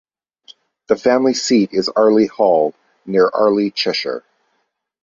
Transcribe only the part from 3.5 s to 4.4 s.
Cheshire.